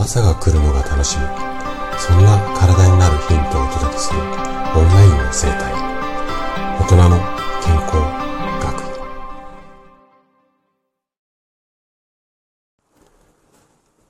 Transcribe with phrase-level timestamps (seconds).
[0.00, 1.24] 朝が来るのが楽しみ。
[1.98, 5.74] そんな体になるヒントをお届けするオンラインの生態。
[6.80, 7.18] 大人の
[7.62, 7.96] 健康
[8.64, 8.80] 学。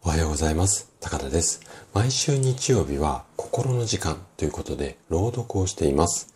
[0.04, 0.92] おはようございます。
[1.00, 1.60] 高田です。
[1.92, 6.32] 毎週日曜日は心の時間ということで朗読をしています。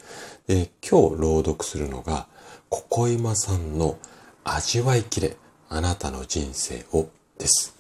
[0.48, 2.27] で今日朗読するのが
[2.68, 3.98] ここ今さんの
[4.43, 5.36] 味わいきれ
[5.68, 7.09] あなたの人生を
[7.39, 7.73] です。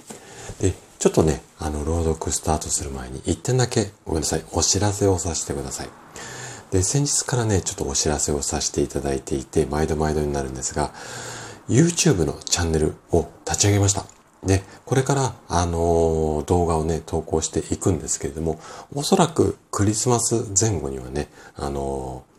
[0.60, 0.72] で
[1.04, 5.90] ちょっとね、あの、朗読スタートする前に、一点だけ、ごめんなさい、お知らせをさせてください。
[6.70, 10.92] で、先日からね、ちょっとお知らせをさせていただいていて、毎度毎度になるんですが、
[11.68, 14.06] YouTube のチャンネルを立ち上げました。
[14.46, 18.58] で、これから、あのー、動画をね、投稿していくんですけれども、
[18.94, 22.33] おそらくクリスマス前後にはね、あのー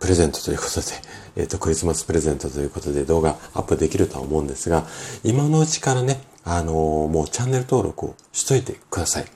[0.00, 0.86] プレゼントということで、
[1.36, 4.86] えっ、ー、と、クリスマスプレゼントということで動画アップできるとは思うんですが、
[5.24, 9.26] 今のうちからね、あのー、もうチャンネル登録をしといてください。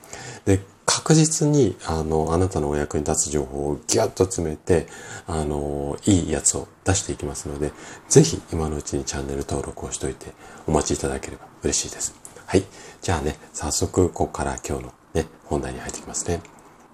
[0.45, 4.87] で、確実に、あの、あなたのお役に立つ情報をギュッと詰めて、
[5.27, 7.71] あの、いいやつを出していきますので、
[8.09, 10.33] ぜひ今のうちにチャンネル登録をしといて
[10.67, 12.13] お待ちいただければ嬉しいです。
[12.45, 12.63] はい。
[13.01, 16.41] じゃあね、早速、ここから今日のね、本題に入ってきますね。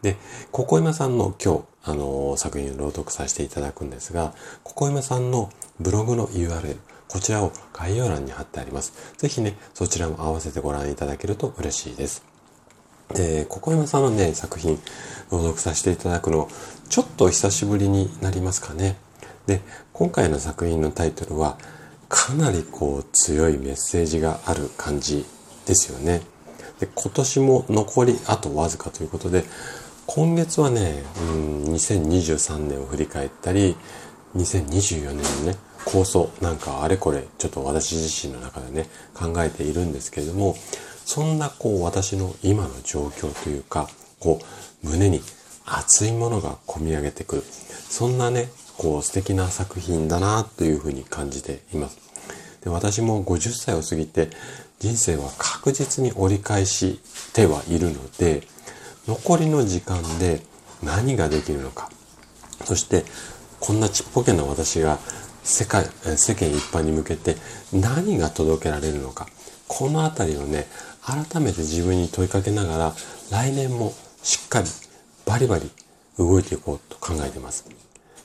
[0.02, 0.17] で、
[0.52, 4.33] ここ今さんの今日、あの、作品を朗読させていただくんですが、
[4.64, 8.94] ここ今さんのブログの URL、こちらを概要欄に貼ってあります。
[9.17, 12.23] ぜひね、そちらも合わせてご覧いただけると嬉しいです。
[13.14, 14.80] で、ここ今さんのね、作品、
[15.31, 16.47] 朗読させていただくの、
[16.89, 18.97] ちょっと久しぶりになりますかね。
[19.47, 19.61] で、
[19.94, 21.58] 今回の作品のタイトルは、
[22.08, 25.25] かなりこう強いメッセージがある感じ
[25.66, 26.22] ですよね。
[26.80, 29.44] で、今年も残りあとわずかということで、
[30.11, 33.75] 今月はね、うん、2023年を振り返ったり、
[34.35, 40.55] 2024年のね、構想なんかあれこれちょっと私自身の中でね、考えているんですけれども、
[41.05, 43.88] そんなこう私の今の状況というか、
[44.19, 44.39] こ
[44.83, 45.21] う胸に
[45.63, 47.44] 熱いものが込み上げてくる。
[47.44, 52.00] そんなね、こう素敵な作品だなというふうに感じています。
[52.63, 54.29] で私も50歳を過ぎて
[54.79, 57.00] 人生は確実に折り返し
[57.31, 58.41] てはいるので、
[59.07, 60.41] 残りの時間で
[60.83, 61.89] 何ができるのか。
[62.65, 63.05] そして、
[63.59, 64.99] こんなちっぽけな私が
[65.43, 67.35] 世界、世間一般に向けて
[67.73, 69.27] 何が届けられるのか。
[69.67, 70.67] このあたりをね、
[71.01, 72.95] 改めて自分に問いかけながら、
[73.31, 73.93] 来年も
[74.23, 74.67] しっかり
[75.25, 75.69] バリバリ
[76.17, 77.66] 動いていこうと考えています。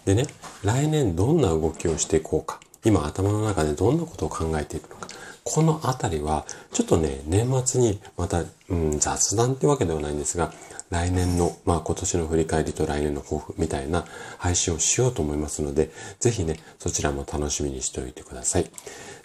[0.05, 0.27] でね、
[0.63, 2.61] 来年どんな動きをしていこうか。
[2.85, 5.09] 今頭の中でどんなことを考えているのか。
[5.45, 10.53] このあたりは、ちょっとね、年末にまた、うん、雑談ってわけではないんですが、
[10.89, 14.07] 来年の、まあ今年の振り返りと来年の抱負みたいな
[14.39, 18.71] 配信をしようと思いますので、ぜひね、そちらも楽しみにしておいてください。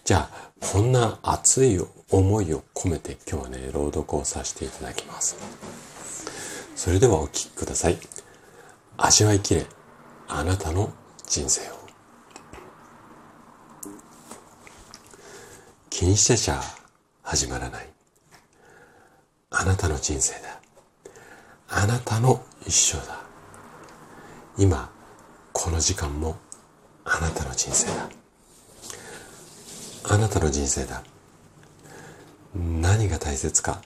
[0.04, 1.80] じゃあ、こんな熱い
[2.12, 5.38] 思いを込めて今日はね、朗読をさせていただきます。
[6.76, 7.98] それではお聴きください。
[8.98, 9.66] 味わいきれ、
[10.28, 10.92] あなたの
[11.26, 11.79] 人生を。
[16.00, 16.62] 気にしてちゃ
[17.24, 17.90] 始まらない。
[19.50, 20.62] あなたの人生だ。
[21.68, 23.20] あなたの一生だ。
[24.58, 24.90] 今、
[25.52, 26.38] この時間も
[27.04, 28.10] あなたの人生だ。
[30.06, 31.04] あなたの人生だ。
[32.56, 33.82] 何が大切か、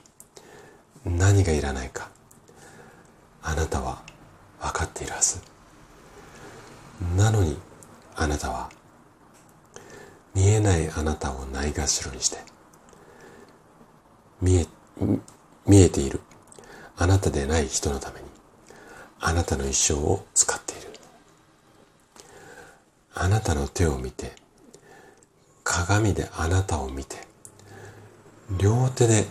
[1.04, 2.10] 何がいらないか、
[3.42, 4.04] あなたは
[4.60, 5.40] 分かっているはず。
[7.16, 7.58] なのに、
[8.14, 8.70] あなたは、
[10.34, 12.38] 見えないあなたをないがしろにして、
[14.42, 14.66] 見え、
[15.66, 16.20] 見えている。
[16.96, 18.26] あなたでない人のために。
[19.20, 20.88] あなたの一生を使っている。
[23.14, 24.32] あなたの手を見て
[25.62, 27.16] 鏡であなたを見て
[28.58, 29.24] 両手で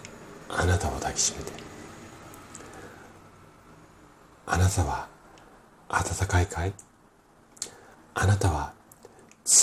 [0.49, 1.51] あなたを抱きしめて。
[4.45, 5.07] あなたは
[5.89, 6.73] 暖かいかい？
[8.15, 8.73] あなたは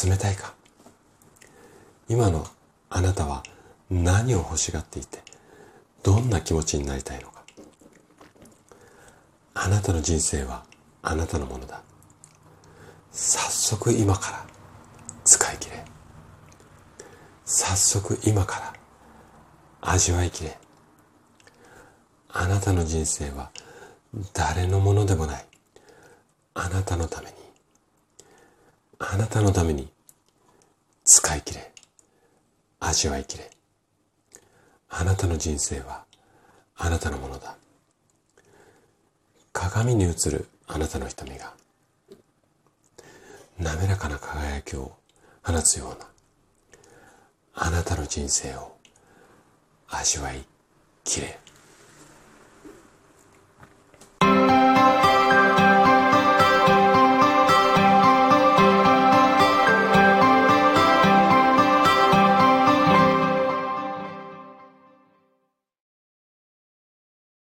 [0.05, 0.55] 冷たいか？
[2.11, 2.45] 今の
[2.91, 3.45] あなたは
[3.89, 5.21] 何を欲しがっていて
[6.03, 7.45] どんな気持ちになりたいのか
[9.55, 10.65] あなたの人生は
[11.03, 11.83] あなたのものだ。
[13.13, 14.47] 早速今から
[15.25, 15.85] 使い切れ。
[17.45, 18.73] 早速今から
[19.81, 20.59] 味わいきれ。
[22.29, 23.51] あなたの人生は
[24.33, 25.45] 誰のものでもない。
[26.55, 27.35] あなたのために。
[28.99, 29.89] あなたのために
[31.05, 31.71] 使い切れ。
[32.91, 33.49] 味わいきれ。
[34.89, 36.05] あなたの人生は
[36.77, 37.57] あなたのものだ。
[39.53, 41.55] 鏡に映るあなたの瞳が
[43.59, 44.93] 滑らかな輝きを
[45.43, 46.09] 放つような
[47.55, 48.77] あなたの人生を
[49.89, 50.45] 味わい
[51.05, 51.39] きれ